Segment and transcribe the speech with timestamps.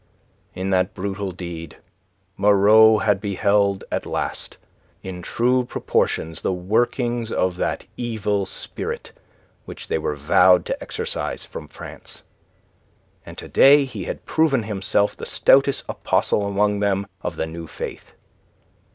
[0.55, 1.77] In that brutal deed
[2.35, 4.57] Moreau had beheld at last
[5.03, 9.11] in true proportions the workings of that evil spirit
[9.65, 12.23] which they were vowed to exorcise from France.
[13.27, 17.67] And to day he had proven himself the stoutest apostle among them of the new
[17.67, 18.13] faith.